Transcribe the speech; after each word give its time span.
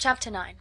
Chapter 0.00 0.30
IX. 0.30 0.60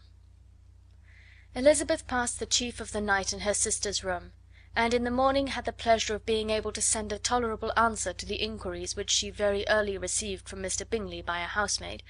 Elizabeth 1.53 2.08
passed 2.08 2.39
the 2.39 2.47
chief 2.47 2.79
of 2.79 2.92
the 2.92 3.00
night 3.00 3.32
in 3.32 3.42
her 3.42 3.54
sister's 3.54 4.04
room, 4.04 4.33
and 4.75 4.96
in 4.96 5.04
the 5.04 5.12
morning 5.12 5.48
had 5.48 5.66
the 5.66 5.71
pleasure 5.71 6.16
of 6.16 6.25
being 6.25 6.49
able 6.49 6.71
to 6.71 6.81
send 6.81 7.12
a 7.12 7.20
tolerable 7.20 7.71
answer 7.78 8.13
to 8.13 8.26
the 8.26 8.42
inquiries 8.42 8.96
which 8.96 9.12
she 9.12 9.29
very 9.29 9.63
early 9.68 9.96
received 9.96 10.50
from 10.50 10.63
Mr. 10.63 10.89
Bingley 10.89 11.21
by 11.21 11.42
a 11.42 11.46
housemaid, 11.46 12.02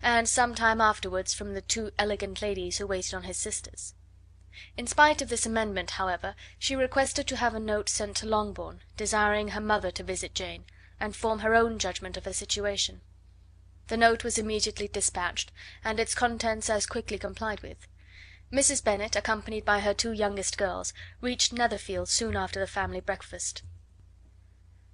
and 0.00 0.26
some 0.26 0.54
time 0.54 0.80
afterwards 0.80 1.34
from 1.34 1.52
the 1.52 1.60
two 1.60 1.90
elegant 1.98 2.40
ladies 2.40 2.78
who 2.78 2.86
waited 2.86 3.12
on 3.12 3.24
his 3.24 3.36
sisters. 3.36 3.92
In 4.74 4.86
spite 4.86 5.20
of 5.20 5.28
this 5.28 5.44
amendment, 5.44 5.90
however, 5.90 6.34
she 6.58 6.74
requested 6.74 7.26
to 7.26 7.36
have 7.36 7.54
a 7.54 7.60
note 7.60 7.90
sent 7.90 8.16
to 8.16 8.26
Longbourn, 8.26 8.80
desiring 8.96 9.48
her 9.48 9.60
mother 9.60 9.90
to 9.90 10.02
visit 10.02 10.34
Jane, 10.34 10.64
and 10.98 11.14
form 11.14 11.40
her 11.40 11.54
own 11.54 11.78
judgment 11.78 12.16
of 12.16 12.24
her 12.24 12.32
situation. 12.32 13.02
The 13.90 13.96
note 13.96 14.22
was 14.22 14.38
immediately 14.38 14.86
dispatched, 14.86 15.50
and 15.82 15.98
its 15.98 16.14
contents 16.14 16.70
as 16.70 16.86
quickly 16.86 17.18
complied 17.18 17.58
with. 17.60 17.88
Mrs. 18.52 18.84
Bennet, 18.84 19.16
accompanied 19.16 19.64
by 19.64 19.80
her 19.80 19.92
two 19.92 20.12
youngest 20.12 20.56
girls, 20.56 20.94
reached 21.20 21.52
Netherfield 21.52 22.08
soon 22.08 22.36
after 22.36 22.60
the 22.60 22.68
family 22.68 23.00
breakfast. 23.00 23.64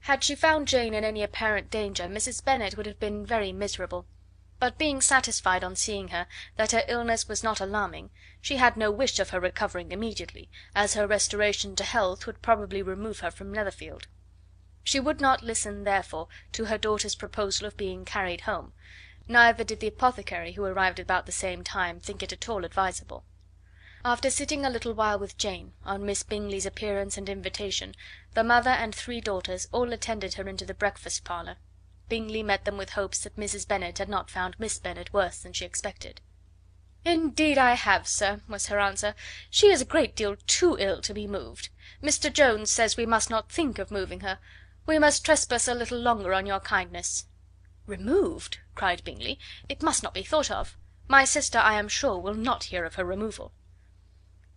Had 0.09 0.25
she 0.25 0.35
found 0.35 0.67
Jane 0.67 0.95
in 0.95 1.05
any 1.05 1.23
apparent 1.23 1.71
danger 1.71 2.05
Mrs. 2.05 2.43
Bennet 2.43 2.79
would 2.79 2.87
have 2.87 2.99
been 2.99 3.27
very 3.27 3.53
miserable; 3.53 4.07
but 4.59 4.79
being 4.79 5.03
satisfied 5.03 5.63
on 5.63 5.77
seeing 5.77 6.09
her 6.09 6.27
that 6.57 6.73
her 6.73 6.85
illness 6.89 7.29
was 7.29 7.43
not 7.45 7.61
alarming, 7.61 8.09
she 8.41 8.57
had 8.57 8.79
no 8.79 8.91
wish 8.91 9.19
of 9.19 9.29
her 9.29 9.41
recovering 9.41 9.93
immediately, 9.93 10.49
as 10.75 10.95
her 10.95 11.07
restoration 11.07 11.77
to 11.77 11.85
health 11.85 12.27
would 12.27 12.41
probably 12.41 12.81
remove 12.81 13.21
her 13.21 13.31
from 13.31 13.53
Netherfield. 13.53 14.07
She 14.87 15.01
would 15.01 15.21
not 15.21 15.43
listen, 15.43 15.83
therefore, 15.83 16.29
to 16.53 16.67
her 16.67 16.79
daughter's 16.79 17.17
proposal 17.17 17.67
of 17.67 17.77
being 17.77 18.05
carried 18.05 18.43
home, 18.43 18.73
neither 19.27 19.65
did 19.65 19.81
the 19.81 19.89
apothecary, 19.89 20.53
who 20.53 20.65
arrived 20.65 21.01
about 21.01 21.27
the 21.27 21.33
same 21.33 21.65
time, 21.65 21.99
think 21.99 22.23
it 22.23 22.33
at 22.33 22.49
all 22.49 22.65
advisable. 22.65 23.25
After 24.05 24.31
sitting 24.31 24.65
a 24.65 24.71
little 24.71 24.95
while 24.95 25.19
with 25.19 25.37
Jane, 25.37 25.73
on 25.85 26.07
Miss 26.07 26.23
Bingley's 26.23 26.67
appearance 26.67 27.17
and 27.17 27.29
invitation, 27.29 27.97
the 28.35 28.45
mother 28.45 28.71
and 28.71 28.95
three 28.95 29.21
daughters 29.21 29.67
all 29.73 29.93
attended 29.93 30.35
her 30.35 30.49
into 30.49 30.65
the 30.65 30.73
breakfast 30.73 31.25
parlour. 31.25 31.57
Bingley 32.09 32.45
met 32.45 32.65
them 32.65 32.77
with 32.77 32.91
hopes 32.91 33.19
that 33.19 33.37
Mrs. 33.37 33.67
Bennet 33.67 33.99
had 33.99 34.09
not 34.09 34.31
found 34.31 34.55
Miss 34.57 34.79
Bennet 34.79 35.13
worse 35.13 35.41
than 35.41 35.53
she 35.53 35.65
expected. 35.65 36.21
"Indeed 37.05 37.59
I 37.59 37.73
have, 37.73 38.07
sir," 38.07 38.41
was 38.47 38.69
her 38.69 38.79
answer. 38.79 39.17
"She 39.51 39.73
is 39.73 39.81
a 39.81 39.85
great 39.85 40.15
deal 40.15 40.37
too 40.47 40.77
ill 40.79 41.03
to 41.03 41.13
be 41.13 41.27
moved. 41.27 41.71
Mr. 42.01 42.33
Jones 42.33 42.71
says 42.71 42.97
we 42.97 43.05
must 43.05 43.29
not 43.29 43.51
think 43.51 43.81
of 43.81 43.91
moving 43.91 44.21
her. 44.21 44.39
We 44.89 45.01
must 45.01 45.25
trespass 45.25 45.67
a 45.67 45.75
little 45.75 45.99
longer 45.99 46.33
on 46.33 46.47
your 46.47 46.61
kindness." 46.61 47.27
"Removed!" 47.87 48.59
cried 48.77 49.03
Bingley. 49.03 49.37
"It 49.69 49.83
must 49.83 50.05
not 50.05 50.15
be 50.15 50.23
thought 50.23 50.49
of. 50.49 50.77
My 51.09 51.25
sister, 51.25 51.59
I 51.59 51.75
am 51.75 51.89
sure, 51.89 52.19
will 52.21 52.35
not 52.35 52.63
hear 52.71 52.85
of 52.85 52.95
her 52.95 53.05
removal." 53.05 53.53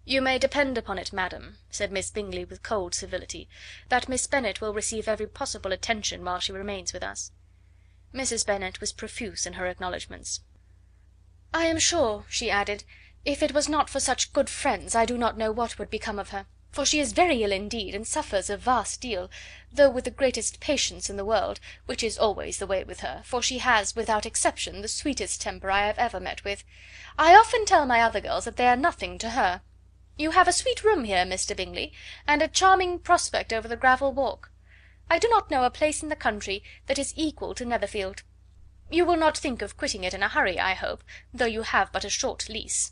"You 0.05 0.21
may 0.21 0.37
depend 0.37 0.77
upon 0.77 0.99
it, 0.99 1.11
madam," 1.11 1.57
said 1.71 1.91
Miss 1.91 2.11
Bingley 2.11 2.45
with 2.45 2.61
cold 2.61 2.93
civility, 2.93 3.49
"that 3.87 4.07
Miss 4.07 4.27
Bennet 4.27 4.61
will 4.61 4.71
receive 4.71 5.07
every 5.07 5.25
possible 5.25 5.71
attention 5.71 6.23
while 6.23 6.39
she 6.39 6.51
remains 6.51 6.93
with 6.93 7.01
us." 7.01 7.31
Mrs. 8.13 8.45
Bennet 8.45 8.79
was 8.79 8.93
profuse 8.93 9.47
in 9.47 9.53
her 9.53 9.65
acknowledgments. 9.65 10.41
"I 11.55 11.65
am 11.65 11.79
sure," 11.79 12.25
she 12.29 12.51
added, 12.51 12.83
"if 13.25 13.41
it 13.41 13.51
was 13.55 13.67
not 13.67 13.89
for 13.89 13.99
such 13.99 14.31
good 14.31 14.47
friends 14.47 14.93
I 14.93 15.05
do 15.07 15.17
not 15.17 15.39
know 15.39 15.51
what 15.51 15.79
would 15.79 15.89
become 15.89 16.19
of 16.19 16.29
her; 16.29 16.45
for 16.71 16.85
she 16.85 16.99
is 16.99 17.13
very 17.13 17.43
ill 17.43 17.51
indeed, 17.51 17.95
and 17.95 18.07
suffers 18.07 18.49
a 18.49 18.57
vast 18.57 19.01
deal, 19.01 19.29
though 19.71 19.89
with 19.89 20.05
the 20.05 20.11
greatest 20.11 20.59
patience 20.59 21.09
in 21.09 21.17
the 21.17 21.25
world, 21.25 21.59
which 21.85 22.03
is 22.03 22.17
always 22.17 22.57
the 22.57 22.67
way 22.67 22.83
with 22.83 22.99
her, 22.99 23.21
for 23.25 23.41
she 23.41 23.57
has, 23.57 23.95
without 23.95 24.25
exception, 24.25 24.81
the 24.81 24.87
sweetest 24.87 25.41
temper 25.41 25.71
I 25.71 25.87
have 25.87 25.97
ever 25.97 26.19
met 26.19 26.43
with. 26.43 26.63
I 27.17 27.35
often 27.35 27.65
tell 27.65 27.85
my 27.85 28.01
other 28.01 28.21
girls 28.21 28.45
that 28.45 28.55
they 28.55 28.67
are 28.67 28.75
nothing 28.75 29.17
to 29.17 29.31
her. 29.31 29.61
You 30.17 30.31
have 30.31 30.47
a 30.47 30.53
sweet 30.53 30.83
room 30.83 31.05
here, 31.05 31.25
Mr. 31.25 31.55
Bingley, 31.55 31.93
and 32.27 32.41
a 32.41 32.47
charming 32.47 32.99
prospect 32.99 33.51
over 33.51 33.67
the 33.67 33.75
gravel 33.75 34.11
walk. 34.11 34.51
I 35.09 35.17
do 35.17 35.27
not 35.29 35.49
know 35.49 35.63
a 35.63 35.71
place 35.71 36.03
in 36.03 36.09
the 36.09 36.15
country 36.15 36.63
that 36.85 36.99
is 36.99 37.13
equal 37.15 37.55
to 37.55 37.65
Netherfield. 37.65 38.23
You 38.91 39.05
will 39.05 39.17
not 39.17 39.37
think 39.37 39.61
of 39.61 39.77
quitting 39.77 40.03
it 40.03 40.13
in 40.13 40.21
a 40.21 40.29
hurry, 40.29 40.59
I 40.59 40.73
hope, 40.73 41.03
though 41.33 41.45
you 41.45 41.63
have 41.63 41.91
but 41.91 42.05
a 42.05 42.09
short 42.09 42.47
lease." 42.47 42.91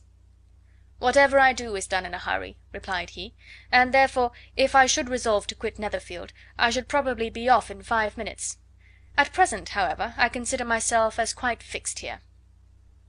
"Whatever 0.99 1.37
I 1.39 1.53
do 1.53 1.75
is 1.75 1.85
done 1.85 2.07
in 2.07 2.15
a 2.15 2.17
hurry," 2.17 2.57
replied 2.71 3.11
he, 3.11 3.35
"and 3.71 3.93
therefore, 3.93 4.31
if 4.55 4.73
I 4.73 4.87
should 4.87 5.09
resolve 5.09 5.45
to 5.45 5.53
quit 5.53 5.77
Netherfield, 5.77 6.33
I 6.57 6.71
should 6.71 6.87
probably 6.87 7.29
be 7.29 7.47
off 7.47 7.69
in 7.69 7.83
five 7.83 8.17
minutes. 8.17 8.57
At 9.15 9.31
present, 9.31 9.69
however, 9.69 10.15
I 10.17 10.27
consider 10.27 10.65
myself 10.65 11.19
as 11.19 11.33
quite 11.35 11.61
fixed 11.61 11.99
here." 11.99 12.21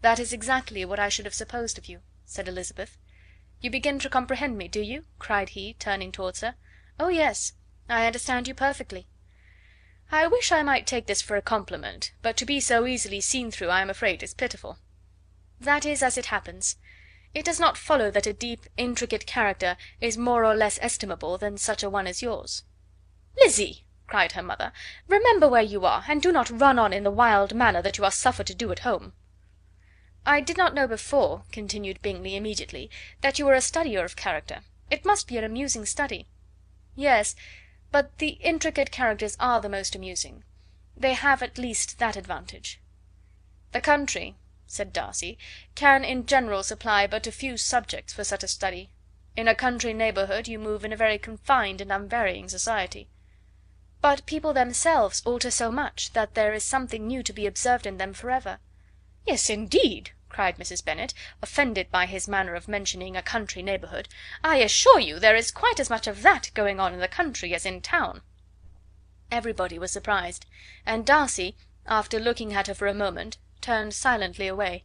"That 0.03 0.19
is 0.19 0.35
exactly 0.35 0.85
what 0.85 0.99
I 0.99 1.09
should 1.09 1.25
have 1.25 1.33
supposed 1.33 1.79
of 1.79 1.87
you," 1.87 2.03
said 2.27 2.47
Elizabeth. 2.47 2.99
You 3.63 3.71
begin 3.71 3.99
to 4.01 4.11
comprehend 4.11 4.59
me, 4.59 4.69
do 4.69 4.83
you?" 4.83 5.07
cried 5.19 5.49
he, 5.57 5.73
turning 5.73 6.13
towards 6.13 6.43
her. 6.43 6.57
"Oh, 7.01 7.09
yes, 7.09 7.55
I 7.89 8.05
understand 8.07 8.49
you 8.49 8.55
perfectly." 8.55 9.09
"I 10.13 10.27
wish 10.27 10.53
I 10.53 10.63
might 10.63 10.87
take 10.87 11.07
this 11.07 11.23
for 11.23 11.37
a 11.37 11.41
compliment, 11.41 12.13
but 12.21 12.37
to 12.37 12.45
be 12.45 12.61
so 12.61 12.87
easily 12.87 13.23
seen 13.23 13.51
through 13.51 13.71
I 13.71 13.81
am 13.81 13.89
afraid 13.89 14.23
is 14.23 14.35
pitiful." 14.35 14.79
"That 15.59 15.87
is 15.87 16.03
as 16.03 16.19
it 16.19 16.27
happens. 16.27 16.77
It 17.35 17.45
does 17.45 17.61
not 17.61 17.77
follow 17.77 18.11
that 18.11 18.27
a 18.27 18.33
deep, 18.33 18.65
intricate 18.79 19.27
character 19.27 19.77
is 20.01 20.17
more 20.17 20.47
or 20.47 20.55
less 20.55 20.79
estimable 20.81 21.37
than 21.37 21.59
such 21.59 21.83
a 21.83 21.91
one 21.91 22.07
as 22.07 22.23
yours." 22.23 22.65
"Lizzy!" 23.39 23.85
cried 24.07 24.33
her 24.33 24.43
mother, 24.43 24.73
"remember 25.07 25.47
where 25.47 25.61
you 25.61 25.85
are, 25.85 26.07
and 26.09 26.23
do 26.23 26.33
not 26.33 26.49
run 26.49 26.79
on 26.79 26.95
in 26.95 27.05
the 27.05 27.11
wild 27.11 27.55
manner 27.55 27.83
that 27.83 27.99
you 27.99 28.05
are 28.05 28.11
suffered 28.11 28.47
to 28.47 28.55
do 28.55 28.73
at 28.73 28.79
home. 28.79 29.13
"I 30.25 30.41
did 30.41 30.57
not 30.57 30.73
know 30.73 30.87
before," 30.89 31.45
continued 31.53 32.01
Bingley 32.01 32.35
immediately, 32.35 32.91
"that 33.21 33.39
you 33.39 33.45
were 33.45 33.53
a 33.53 33.61
studier 33.61 34.05
of 34.07 34.17
character. 34.17 34.63
It 34.91 35.05
must 35.05 35.29
be 35.29 35.37
an 35.37 35.45
amusing 35.45 35.85
study." 35.85 36.29
"Yes, 36.97 37.37
but 37.93 38.17
the 38.17 38.39
intricate 38.41 38.91
characters 38.91 39.37
are 39.39 39.61
the 39.61 39.69
most 39.69 39.95
amusing. 39.95 40.45
They 40.97 41.13
have 41.13 41.43
at 41.43 41.59
least 41.59 41.99
that 41.99 42.17
advantage." 42.17 42.81
"The 43.73 43.83
country," 43.83 44.39
said 44.71 44.93
Darcy, 44.93 45.39
"can 45.75 46.05
in 46.05 46.27
general 46.27 46.63
supply 46.63 47.07
but 47.07 47.27
a 47.27 47.33
few 47.33 47.57
subjects 47.57 48.13
for 48.13 48.23
such 48.23 48.43
a 48.45 48.49
study. 48.49 48.91
In 49.35 49.49
a 49.49 49.55
country 49.55 49.95
neighbourhood 49.95 50.47
you 50.47 50.59
move 50.59 50.85
in 50.85 50.93
a 50.93 50.97
very 50.97 51.19
confined 51.19 51.81
and 51.81 51.91
unvarying 51.91 52.51
society." 52.51 53.09
"But 54.03 54.27
people 54.27 54.53
themselves 54.53 55.23
alter 55.25 55.51
so 55.51 55.73
much 55.73 56.13
that 56.13 56.35
there 56.35 56.53
is 56.53 56.65
something 56.65 57.07
new 57.07 57.23
to 57.23 57.33
be 57.33 57.47
observed 57.47 57.87
in 57.87 57.97
them 57.97 58.13
for 58.13 58.31
ever." 58.31 58.59
"Yes, 59.25 59.49
indeed!" 59.49 60.13
cried 60.29 60.59
Mrs. 60.59 60.85
Bennet, 60.85 61.15
offended 61.41 61.91
by 61.91 62.05
his 62.05 62.29
manner 62.29 62.55
of 62.55 62.69
mentioning 62.69 63.17
a 63.17 63.23
country 63.23 63.63
neighbourhood. 63.63 64.07
"I 64.45 64.57
assure 64.59 65.01
you 65.01 65.19
there 65.19 65.35
is 65.35 65.51
quite 65.51 65.81
as 65.81 65.89
much 65.89 66.07
of 66.07 66.21
that 66.21 66.51
going 66.53 66.79
on 66.79 66.93
in 66.93 67.01
the 67.01 67.09
country 67.09 67.55
as 67.55 67.65
in 67.65 67.81
town." 67.81 68.21
Everybody 69.31 69.79
was 69.79 69.93
surprised, 69.93 70.45
and 70.85 71.07
Darcy, 71.07 71.57
after 71.87 72.21
looking 72.21 72.53
at 72.53 72.67
her 72.67 72.75
for 72.75 72.87
a 72.87 72.93
moment, 72.93 73.39
turned 73.61 73.93
silently 73.95 74.47
away. 74.47 74.85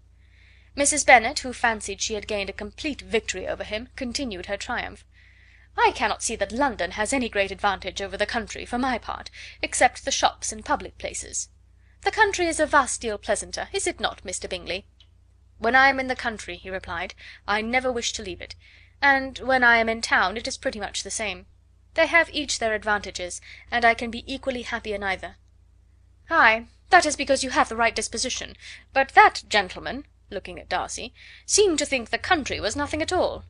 Mrs. 0.75 1.05
Bennet, 1.05 1.39
who 1.39 1.53
fancied 1.53 2.01
she 2.01 2.15
had 2.15 2.27
gained 2.27 2.49
a 2.49 2.53
complete 2.53 3.01
victory 3.01 3.47
over 3.47 3.63
him, 3.63 3.89
continued 3.95 4.47
her 4.47 4.57
triumph. 4.57 5.05
"I 5.77 5.91
cannot 5.93 6.23
see 6.23 6.35
that 6.37 6.51
London 6.51 6.91
has 6.91 7.13
any 7.13 7.29
great 7.29 7.51
advantage 7.51 8.01
over 8.01 8.17
the 8.17 8.25
country, 8.25 8.65
for 8.65 8.79
my 8.79 8.97
part, 8.97 9.29
except 9.61 10.03
the 10.05 10.11
shops 10.11 10.51
and 10.51 10.65
public 10.65 10.97
places. 10.97 11.49
The 12.01 12.11
country 12.11 12.47
is 12.47 12.59
a 12.59 12.65
vast 12.65 12.99
deal 13.01 13.19
pleasanter, 13.19 13.69
is 13.71 13.85
it 13.85 13.99
not, 13.99 14.23
Mr. 14.23 14.49
Bingley?" 14.49 14.87
"When 15.59 15.75
I 15.75 15.89
am 15.89 15.99
in 15.99 16.07
the 16.07 16.15
country," 16.15 16.57
he 16.57 16.71
replied, 16.71 17.13
"I 17.47 17.61
never 17.61 17.91
wish 17.91 18.11
to 18.13 18.23
leave 18.23 18.41
it; 18.41 18.55
and 19.01 19.37
when 19.37 19.63
I 19.63 19.77
am 19.77 19.87
in 19.87 20.01
town 20.01 20.35
it 20.35 20.47
is 20.47 20.57
pretty 20.57 20.79
much 20.79 21.03
the 21.03 21.11
same. 21.11 21.45
They 21.93 22.07
have 22.07 22.29
each 22.31 22.57
their 22.57 22.73
advantages, 22.73 23.39
and 23.69 23.85
I 23.85 23.93
can 23.93 24.09
be 24.09 24.23
equally 24.25 24.63
happy 24.63 24.93
in 24.93 25.03
either." 25.03 25.37
"Ay, 26.29 26.65
that 26.93 27.07
is 27.07 27.15
because 27.15 27.43
you 27.43 27.49
have 27.49 27.69
the 27.69 27.75
right 27.75 27.95
disposition; 27.95 28.55
but 28.93 29.09
that 29.15 29.41
gentleman," 29.49 30.05
looking 30.29 30.59
at 30.59 30.69
Darcy, 30.69 31.11
"seemed 31.43 31.79
to 31.79 31.87
think 31.87 32.11
the 32.11 32.19
country 32.19 32.59
was 32.59 32.75
nothing 32.75 33.01
at 33.01 33.11
all." 33.11 33.45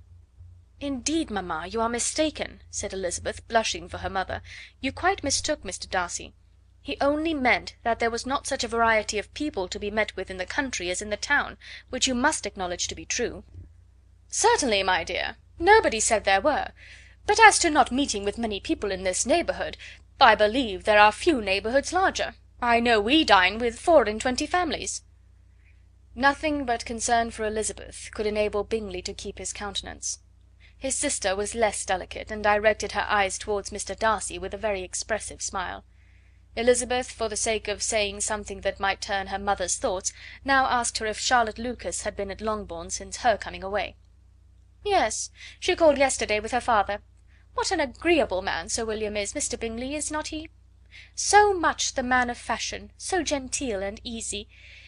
"Indeed, 0.80 1.30
mamma, 1.30 1.68
you 1.68 1.82
are 1.82 1.90
mistaken," 1.90 2.62
said 2.72 2.94
Elizabeth, 2.94 3.46
blushing 3.50 3.90
for 3.90 3.98
her 3.98 4.10
mother. 4.10 4.42
"You 4.80 4.94
quite 4.94 5.26
mistook 5.26 5.62
Mr. 5.62 5.90
Darcy. 5.90 6.34
He 6.82 6.96
only 7.02 7.34
meant 7.34 7.76
that 7.84 8.00
there 8.00 8.10
was 8.10 8.26
not 8.26 8.48
such 8.48 8.64
a 8.64 8.68
variety 8.70 9.20
of 9.20 9.34
people 9.34 9.68
to 9.68 9.78
be 9.78 9.92
met 9.92 10.16
with 10.16 10.32
in 10.32 10.38
the 10.38 10.46
country 10.46 10.90
as 10.90 11.02
in 11.02 11.10
the 11.10 11.18
town, 11.18 11.58
which 11.90 12.08
you 12.08 12.16
must 12.16 12.46
acknowledge 12.46 12.88
to 12.88 12.96
be 12.96 13.06
true." 13.06 13.44
"Certainly, 14.30 14.84
my 14.84 15.04
dear, 15.04 15.36
nobody 15.60 16.00
said 16.00 16.24
there 16.24 16.40
were; 16.40 16.72
but 17.26 17.42
as 17.42 17.60
to 17.60 17.70
not 17.70 17.92
meeting 17.92 18.24
with 18.24 18.38
many 18.38 18.62
people 18.62 18.90
in 18.90 19.04
this 19.04 19.26
neighbourhood, 19.26 19.76
I 20.22 20.34
believe 20.34 20.86
there 20.86 20.98
are 20.98 21.12
few 21.12 21.42
neighbourhoods 21.42 21.92
larger. 21.92 22.36
I 22.66 22.80
know 22.80 23.02
we 23.02 23.26
dine 23.26 23.58
with 23.58 23.78
four 23.78 24.04
and 24.04 24.22
twenty 24.22 24.48
families." 24.48 25.04
Nothing 26.16 26.64
but 26.64 26.86
concern 26.86 27.30
for 27.30 27.44
Elizabeth 27.44 28.10
could 28.14 28.26
enable 28.26 28.64
Bingley 28.64 29.02
to 29.02 29.14
keep 29.14 29.38
his 29.38 29.52
countenance. 29.52 30.20
His 30.78 30.96
sister 30.96 31.36
was 31.36 31.56
less 31.56 31.84
delicate, 31.86 32.32
and 32.32 32.42
directed 32.42 32.94
her 32.94 33.06
eyes 33.10 33.38
towards 33.38 33.72
Mr. 33.72 34.00
Darcy 34.00 34.40
with 34.40 34.54
a 34.54 34.58
very 34.58 34.82
expressive 34.82 35.42
smile. 35.42 35.84
Elizabeth, 36.56 37.12
for 37.12 37.28
the 37.28 37.36
sake 37.36 37.68
of 37.68 37.84
saying 37.84 38.22
something 38.22 38.62
that 38.62 38.80
might 38.80 39.02
turn 39.02 39.28
her 39.28 39.40
mother's 39.40 39.76
thoughts, 39.76 40.14
now 40.46 40.66
asked 40.68 41.00
her 41.00 41.06
if 41.06 41.20
Charlotte 41.20 41.60
Lucas 41.60 42.04
had 42.04 42.16
been 42.16 42.32
at 42.32 42.40
Longbourn 42.40 42.90
since 42.92 43.18
her 43.18 43.36
coming 43.36 43.62
away. 43.62 43.98
"Yes, 44.86 45.32
she 45.60 45.76
called 45.76 45.98
yesterday 45.98 46.40
with 46.40 46.54
her 46.54 46.62
father. 46.62 47.02
What 47.56 47.72
an 47.72 47.82
agreeable 47.82 48.42
man 48.42 48.70
Sir 48.70 48.86
William 48.86 49.18
is, 49.18 49.34
Mr. 49.34 49.60
Bingley, 49.60 49.96
is 49.96 50.10
not 50.10 50.28
he? 50.28 50.48
So 51.16 51.54
much 51.54 51.94
the 51.94 52.04
man 52.04 52.30
of 52.30 52.38
fashion, 52.38 52.92
so 52.98 53.24
genteel 53.24 53.82
and 53.82 54.00
easy. 54.04 54.48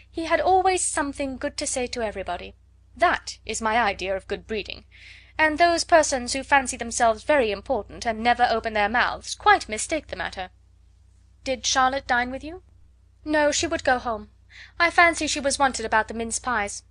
He 0.10 0.26
had 0.26 0.40
always 0.40 0.84
something 0.84 1.38
good 1.38 1.58
to 1.58 1.68
say 1.68 1.88
to 1.88 2.02
everybody. 2.02 2.56
That 2.96 3.40
is 3.46 3.62
my 3.62 3.78
idea 3.78 4.16
of 4.16 4.28
good 4.28 4.48
breeding. 4.48 4.86
And 5.38 5.58
those 5.58 5.84
persons 5.84 6.34
who 6.34 6.44
fancy 6.44 6.78
themselves 6.78 7.24
very 7.24 7.52
important, 7.52 8.06
and 8.06 8.20
never 8.20 8.48
open 8.50 8.74
their 8.74 8.88
mouths, 8.88 9.36
quite 9.36 9.68
mistake 9.68 10.08
the 10.08 10.16
matter." 10.16 10.52
"Did 11.44 11.66
Charlotte 11.66 12.08
dine 12.08 12.32
with 12.32 12.44
you?" 12.44 12.64
"No, 13.26 13.52
she 13.52 13.68
would 13.68 13.84
go 13.84 14.00
home. 14.00 14.32
I 14.80 14.90
fancy 14.90 15.28
she 15.28 15.42
was 15.42 15.60
wanted 15.60 15.86
about 15.86 16.08
the 16.08 16.14
mince 16.14 16.40
pies. 16.40 16.84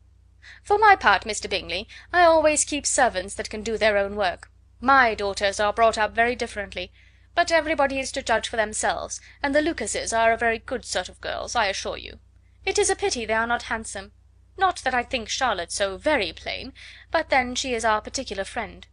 For 0.62 0.76
my 0.76 0.94
part, 0.94 1.24
Mr. 1.24 1.48
Bingley, 1.48 1.88
I 2.12 2.24
always 2.24 2.66
keep 2.66 2.84
servants 2.84 3.34
that 3.36 3.48
can 3.48 3.62
do 3.62 3.78
their 3.78 3.96
own 3.96 4.14
work. 4.14 4.50
My 4.78 5.14
daughters 5.14 5.58
are 5.58 5.72
brought 5.72 5.96
up 5.96 6.12
very 6.12 6.36
differently. 6.36 6.92
But 7.34 7.50
everybody 7.50 7.98
is 7.98 8.12
to 8.12 8.22
judge 8.22 8.48
for 8.48 8.56
themselves, 8.56 9.20
and 9.42 9.54
the 9.54 9.60
Lucases 9.60 10.12
are 10.12 10.32
a 10.32 10.36
very 10.36 10.60
good 10.60 10.84
sort 10.84 11.08
of 11.08 11.20
girls, 11.20 11.56
I 11.56 11.66
assure 11.66 11.96
you. 11.96 12.20
It 12.64 12.78
is 12.78 12.88
a 12.88 12.94
pity 12.94 13.26
they 13.26 13.34
are 13.34 13.46
not 13.46 13.64
handsome. 13.64 14.12
Not 14.56 14.76
that 14.84 14.94
I 14.94 15.02
think 15.02 15.28
Charlotte 15.28 15.72
so 15.72 15.96
very 15.96 16.32
plain, 16.32 16.72
but 17.10 17.30
then 17.30 17.56
she 17.56 17.74
is 17.74 17.84
our 17.84 18.00
particular 18.00 18.44
friend." 18.44 18.86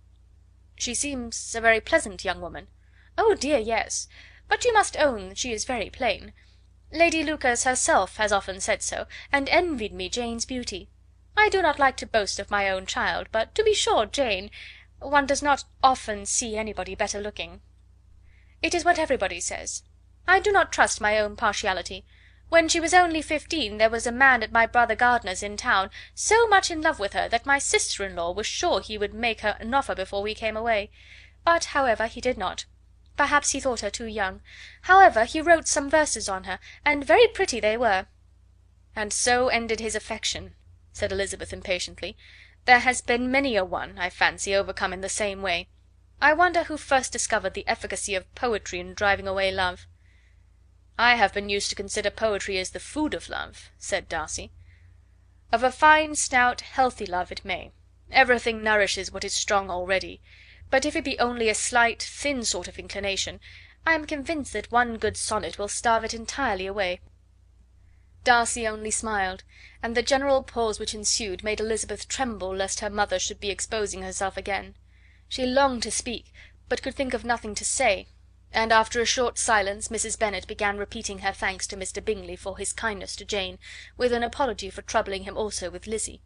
"She 0.75 0.95
seems 0.95 1.53
a 1.53 1.61
very 1.61 1.79
pleasant 1.79 2.25
young 2.25 2.41
woman." 2.41 2.67
"Oh 3.15 3.35
dear, 3.35 3.59
yes! 3.59 4.07
But 4.47 4.65
you 4.65 4.73
must 4.73 4.97
own 4.97 5.29
that 5.29 5.37
she 5.37 5.53
is 5.53 5.63
very 5.63 5.91
plain. 5.91 6.33
Lady 6.91 7.23
Lucas 7.23 7.63
herself 7.63 8.17
has 8.17 8.31
often 8.31 8.59
said 8.59 8.81
so, 8.81 9.05
and 9.31 9.47
envied 9.49 9.93
me 9.93 10.09
Jane's 10.09 10.45
beauty. 10.45 10.89
I 11.37 11.47
do 11.47 11.61
not 11.61 11.77
like 11.77 11.95
to 11.97 12.07
boast 12.07 12.39
of 12.39 12.49
my 12.49 12.71
own 12.71 12.87
child, 12.87 13.27
but 13.31 13.53
to 13.53 13.63
be 13.63 13.75
sure 13.75 14.07
Jane 14.07 14.49
one 14.97 15.27
does 15.27 15.43
not 15.43 15.65
often 15.83 16.25
see 16.25 16.57
anybody 16.57 16.95
better 16.95 17.21
looking." 17.21 17.61
"It 18.61 18.75
is 18.75 18.85
what 18.85 18.99
everybody 18.99 19.39
says. 19.39 19.81
I 20.27 20.39
do 20.39 20.51
not 20.51 20.71
trust 20.71 21.01
my 21.01 21.17
own 21.17 21.35
partiality. 21.35 22.05
When 22.49 22.69
she 22.69 22.79
was 22.79 22.93
only 22.93 23.23
fifteen 23.23 23.79
there 23.79 23.89
was 23.89 24.05
a 24.05 24.11
man 24.11 24.43
at 24.43 24.51
my 24.51 24.67
brother 24.67 24.93
Gardiner's 24.93 25.41
in 25.41 25.57
town 25.57 25.89
so 26.13 26.45
much 26.47 26.69
in 26.69 26.79
love 26.79 26.99
with 26.99 27.13
her 27.13 27.27
that 27.29 27.47
my 27.47 27.57
sister 27.57 28.05
in 28.05 28.15
law 28.15 28.29
was 28.31 28.45
sure 28.45 28.79
he 28.79 28.99
would 28.99 29.15
make 29.15 29.41
her 29.41 29.57
an 29.59 29.73
offer 29.73 29.95
before 29.95 30.21
we 30.21 30.35
came 30.35 30.55
away; 30.55 30.91
but, 31.43 31.65
however, 31.73 32.05
he 32.05 32.21
did 32.21 32.37
not. 32.37 32.65
Perhaps 33.17 33.49
he 33.49 33.59
thought 33.59 33.79
her 33.79 33.89
too 33.89 34.05
young. 34.05 34.43
However, 34.83 35.25
he 35.25 35.41
wrote 35.41 35.67
some 35.67 35.89
verses 35.89 36.29
on 36.29 36.43
her, 36.43 36.59
and 36.85 37.03
very 37.03 37.27
pretty 37.29 37.59
they 37.59 37.77
were." 37.77 38.05
"And 38.95 39.11
so 39.11 39.47
ended 39.47 39.79
his 39.79 39.95
affection," 39.95 40.53
said 40.93 41.11
Elizabeth 41.11 41.51
impatiently. 41.51 42.15
"There 42.65 42.81
has 42.81 43.01
been 43.01 43.31
many 43.31 43.55
a 43.55 43.65
one, 43.65 43.97
I 43.97 44.11
fancy, 44.11 44.53
overcome 44.55 44.93
in 44.93 45.01
the 45.01 45.09
same 45.09 45.41
way. 45.41 45.69
I 46.23 46.33
wonder 46.33 46.65
who 46.65 46.77
first 46.77 47.11
discovered 47.11 47.55
the 47.55 47.67
efficacy 47.67 48.13
of 48.13 48.35
poetry 48.35 48.79
in 48.79 48.93
driving 48.93 49.27
away 49.27 49.51
love." 49.51 49.87
"I 50.95 51.15
have 51.15 51.33
been 51.33 51.49
used 51.49 51.71
to 51.71 51.75
consider 51.75 52.11
poetry 52.11 52.59
as 52.59 52.69
the 52.69 52.79
food 52.79 53.15
of 53.15 53.27
love," 53.27 53.71
said 53.79 54.07
Darcy. 54.07 54.51
"Of 55.51 55.63
a 55.63 55.71
fine, 55.71 56.13
stout, 56.13 56.61
healthy 56.61 57.07
love 57.07 57.31
it 57.31 57.43
may. 57.43 57.71
Everything 58.11 58.61
nourishes 58.61 59.11
what 59.11 59.23
is 59.23 59.33
strong 59.33 59.71
already 59.71 60.21
but 60.69 60.85
if 60.85 60.95
it 60.95 61.03
be 61.03 61.17
only 61.17 61.49
a 61.49 61.55
slight, 61.55 62.03
thin 62.03 62.45
sort 62.45 62.67
of 62.67 62.77
inclination, 62.77 63.39
I 63.83 63.95
am 63.95 64.05
convinced 64.05 64.53
that 64.53 64.71
one 64.71 64.99
good 64.99 65.17
sonnet 65.17 65.57
will 65.57 65.69
starve 65.69 66.03
it 66.03 66.13
entirely 66.13 66.67
away." 66.67 67.01
Darcy 68.23 68.67
only 68.67 68.91
smiled, 68.91 69.43
and 69.81 69.97
the 69.97 70.03
general 70.03 70.43
pause 70.43 70.79
which 70.79 70.93
ensued 70.93 71.43
made 71.43 71.59
Elizabeth 71.59 72.07
tremble 72.07 72.55
lest 72.55 72.81
her 72.81 72.91
mother 72.91 73.17
should 73.17 73.39
be 73.39 73.49
exposing 73.49 74.03
herself 74.03 74.37
again. 74.37 74.75
She 75.31 75.45
longed 75.45 75.81
to 75.83 75.91
speak, 75.91 76.33
but 76.67 76.81
could 76.81 76.93
think 76.93 77.13
of 77.13 77.23
nothing 77.23 77.55
to 77.55 77.63
say, 77.63 78.09
and 78.51 78.73
after 78.73 78.99
a 78.99 79.05
short 79.05 79.37
silence 79.37 79.87
Mrs. 79.87 80.19
Bennet 80.19 80.45
began 80.45 80.77
repeating 80.77 81.19
her 81.19 81.31
thanks 81.31 81.65
to 81.67 81.77
Mr. 81.77 82.03
Bingley 82.03 82.35
for 82.35 82.57
his 82.57 82.73
kindness 82.73 83.15
to 83.15 83.23
Jane, 83.23 83.57
with 83.95 84.11
an 84.11 84.23
apology 84.23 84.69
for 84.69 84.81
troubling 84.81 85.23
him 85.23 85.37
also 85.37 85.69
with 85.69 85.87
Lizzy. 85.87 86.21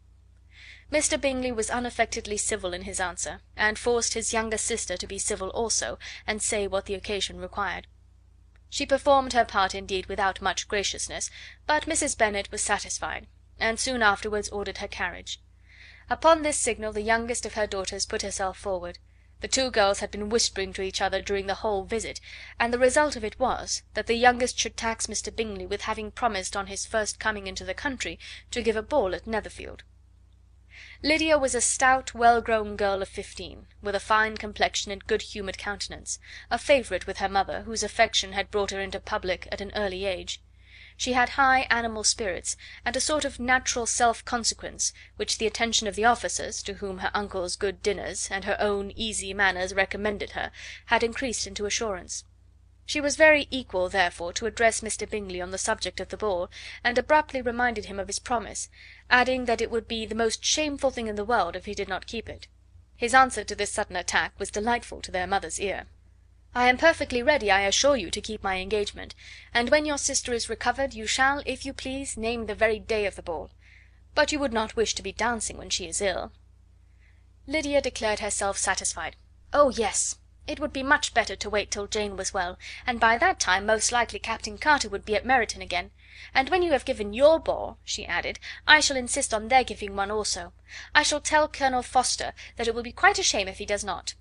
Mr. 0.90 1.20
Bingley 1.20 1.52
was 1.52 1.70
unaffectedly 1.70 2.36
civil 2.36 2.74
in 2.74 2.82
his 2.82 2.98
answer, 2.98 3.42
and 3.56 3.78
forced 3.78 4.14
his 4.14 4.32
younger 4.32 4.58
sister 4.58 4.96
to 4.96 5.06
be 5.06 5.20
civil 5.20 5.50
also, 5.50 6.00
and 6.26 6.42
say 6.42 6.66
what 6.66 6.86
the 6.86 6.94
occasion 6.94 7.38
required. 7.38 7.86
She 8.68 8.86
performed 8.86 9.34
her 9.34 9.44
part 9.44 9.72
indeed 9.72 10.06
without 10.06 10.42
much 10.42 10.66
graciousness, 10.66 11.30
but 11.64 11.86
Mrs. 11.86 12.18
Bennet 12.18 12.50
was 12.50 12.60
satisfied, 12.60 13.28
and 13.56 13.78
soon 13.78 14.02
afterwards 14.02 14.48
ordered 14.48 14.78
her 14.78 14.88
carriage. 14.88 15.40
Upon 16.08 16.42
this 16.42 16.56
signal 16.56 16.92
the 16.92 17.00
youngest 17.02 17.44
of 17.44 17.54
her 17.54 17.66
daughters 17.66 18.06
put 18.06 18.22
herself 18.22 18.56
forward. 18.56 18.98
The 19.40 19.48
two 19.48 19.72
girls 19.72 19.98
had 19.98 20.12
been 20.12 20.28
whispering 20.28 20.72
to 20.74 20.82
each 20.82 21.00
other 21.00 21.20
during 21.20 21.46
the 21.46 21.56
whole 21.56 21.84
visit, 21.84 22.20
and 22.60 22.72
the 22.72 22.78
result 22.78 23.16
of 23.16 23.24
it 23.24 23.38
was, 23.40 23.82
that 23.94 24.06
the 24.06 24.14
youngest 24.14 24.56
should 24.56 24.76
tax 24.76 25.08
Mr. 25.08 25.34
Bingley 25.34 25.66
with 25.66 25.82
having 25.82 26.12
promised 26.12 26.56
on 26.56 26.68
his 26.68 26.86
first 26.86 27.18
coming 27.18 27.48
into 27.48 27.64
the 27.64 27.74
country 27.74 28.20
to 28.52 28.62
give 28.62 28.76
a 28.76 28.82
ball 28.82 29.16
at 29.16 29.26
Netherfield. 29.26 29.82
Lydia 31.02 31.38
was 31.38 31.54
a 31.54 31.60
stout, 31.60 32.14
well 32.14 32.40
grown 32.40 32.76
girl 32.76 33.02
of 33.02 33.08
fifteen, 33.08 33.66
with 33.82 33.94
a 33.94 34.00
fine 34.00 34.36
complexion 34.36 34.92
and 34.92 35.06
good 35.06 35.22
humoured 35.22 35.58
countenance, 35.58 36.18
a 36.50 36.58
favourite 36.58 37.06
with 37.06 37.18
her 37.18 37.28
mother, 37.28 37.62
whose 37.62 37.82
affection 37.82 38.32
had 38.32 38.50
brought 38.50 38.70
her 38.70 38.80
into 38.80 39.00
public 39.00 39.48
at 39.50 39.60
an 39.60 39.72
early 39.74 40.04
age. 40.04 40.40
She 40.98 41.12
had 41.12 41.30
high 41.30 41.66
animal 41.68 42.04
spirits, 42.04 42.56
and 42.82 42.96
a 42.96 43.00
sort 43.00 43.26
of 43.26 43.38
natural 43.38 43.84
self 43.84 44.24
consequence, 44.24 44.94
which 45.16 45.36
the 45.36 45.46
attention 45.46 45.86
of 45.86 45.94
the 45.94 46.06
officers, 46.06 46.62
to 46.62 46.74
whom 46.74 46.98
her 46.98 47.10
uncle's 47.12 47.54
good 47.54 47.82
dinners, 47.82 48.28
and 48.30 48.44
her 48.44 48.56
own 48.58 48.90
easy 48.92 49.34
manners 49.34 49.74
recommended 49.74 50.30
her, 50.30 50.50
had 50.86 51.02
increased 51.02 51.46
into 51.46 51.66
assurance. 51.66 52.24
She 52.86 53.00
was 53.00 53.16
very 53.16 53.46
equal, 53.50 53.88
therefore, 53.88 54.32
to 54.34 54.46
address 54.46 54.80
Mr. 54.80 55.10
Bingley 55.10 55.40
on 55.40 55.50
the 55.50 55.58
subject 55.58 56.00
of 56.00 56.08
the 56.08 56.16
ball, 56.16 56.48
and 56.82 56.96
abruptly 56.96 57.42
reminded 57.42 57.86
him 57.86 58.00
of 58.00 58.06
his 58.06 58.18
promise, 58.18 58.70
adding 59.10 59.44
that 59.44 59.60
it 59.60 59.70
would 59.70 59.88
be 59.88 60.06
the 60.06 60.14
most 60.14 60.44
shameful 60.44 60.90
thing 60.90 61.08
in 61.08 61.16
the 61.16 61.24
world 61.24 61.56
if 61.56 61.66
he 61.66 61.74
did 61.74 61.88
not 61.88 62.06
keep 62.06 62.28
it. 62.28 62.46
His 62.96 63.12
answer 63.12 63.44
to 63.44 63.54
this 63.54 63.72
sudden 63.72 63.96
attack 63.96 64.32
was 64.38 64.50
delightful 64.50 65.02
to 65.02 65.10
their 65.10 65.26
mother's 65.26 65.60
ear. 65.60 65.88
"I 66.58 66.68
am 66.70 66.78
perfectly 66.78 67.22
ready, 67.22 67.50
I 67.50 67.66
assure 67.66 67.96
you, 67.96 68.10
to 68.10 68.20
keep 68.22 68.42
my 68.42 68.56
engagement, 68.56 69.14
and 69.52 69.68
when 69.68 69.84
your 69.84 69.98
sister 69.98 70.32
is 70.32 70.48
recovered 70.48 70.94
you 70.94 71.06
shall, 71.06 71.42
if 71.44 71.66
you 71.66 71.74
please, 71.74 72.16
name 72.16 72.46
the 72.46 72.54
very 72.54 72.78
day 72.78 73.04
of 73.04 73.14
the 73.14 73.20
ball. 73.22 73.50
But 74.14 74.32
you 74.32 74.38
would 74.38 74.54
not 74.54 74.74
wish 74.74 74.94
to 74.94 75.02
be 75.02 75.12
dancing 75.12 75.58
when 75.58 75.68
she 75.68 75.86
is 75.86 76.00
ill." 76.00 76.32
Lydia 77.46 77.82
declared 77.82 78.20
herself 78.20 78.56
satisfied. 78.56 79.16
Oh, 79.52 79.68
yes! 79.68 80.16
It 80.46 80.58
would 80.58 80.72
be 80.72 80.82
much 80.82 81.12
better 81.12 81.36
to 81.36 81.50
wait 81.50 81.70
till 81.70 81.86
Jane 81.86 82.16
was 82.16 82.32
well, 82.32 82.58
and 82.86 82.98
by 82.98 83.18
that 83.18 83.38
time 83.38 83.66
most 83.66 83.92
likely 83.92 84.18
Captain 84.18 84.56
Carter 84.56 84.88
would 84.88 85.04
be 85.04 85.14
at 85.14 85.26
Meryton 85.26 85.60
again; 85.60 85.90
and 86.32 86.48
when 86.48 86.62
you 86.62 86.72
have 86.72 86.86
given 86.86 87.12
your 87.12 87.38
ball," 87.38 87.76
she 87.84 88.06
added, 88.06 88.38
"I 88.66 88.80
shall 88.80 88.96
insist 88.96 89.34
on 89.34 89.48
their 89.48 89.62
giving 89.62 89.94
one 89.94 90.10
also. 90.10 90.54
I 90.94 91.02
shall 91.02 91.20
tell 91.20 91.48
Colonel 91.48 91.82
Forster 91.82 92.32
that 92.56 92.66
it 92.66 92.74
will 92.74 92.82
be 92.82 92.92
quite 92.92 93.18
a 93.18 93.22
shame 93.22 93.46
if 93.46 93.58
he 93.58 93.66
does 93.66 93.84
not." 93.84 94.14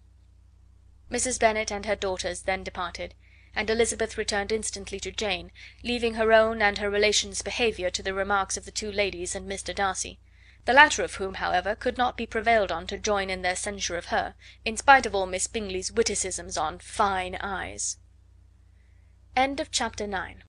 Mrs. 1.11 1.39
Bennet 1.39 1.71
and 1.71 1.85
her 1.85 1.95
daughters 1.95 2.41
then 2.41 2.63
departed, 2.63 3.13
and 3.55 3.69
Elizabeth 3.69 4.17
returned 4.17 4.51
instantly 4.51 4.99
to 4.99 5.11
Jane, 5.11 5.51
leaving 5.83 6.15
her 6.15 6.33
own 6.33 6.61
and 6.61 6.77
her 6.79 6.89
relations' 6.89 7.41
behaviour 7.41 7.89
to 7.89 8.03
the 8.03 8.13
remarks 8.13 8.57
of 8.57 8.65
the 8.65 8.71
two 8.71 8.91
ladies 8.91 9.35
and 9.35 9.49
Mr. 9.49 9.73
Darcy 9.73 10.19
the 10.65 10.73
latter 10.73 11.03
of 11.03 11.15
whom, 11.15 11.35
however, 11.35 11.75
could 11.75 11.97
not 11.97 12.17
be 12.17 12.25
prevailed 12.25 12.71
on 12.71 12.87
to 12.87 12.97
join 12.97 13.29
in 13.29 13.43
their 13.43 13.55
censure 13.55 13.97
of 13.97 14.05
her, 14.05 14.33
in 14.65 14.75
spite 14.75 15.05
of 15.05 15.13
all 15.13 15.27
Miss 15.27 15.45
Bingley's 15.47 15.91
witticisms 15.91 16.57
on 16.57 16.79
fine 16.79 17.35
eyes. 17.35 17.97
Chapter 19.71 20.07
9 20.07 20.43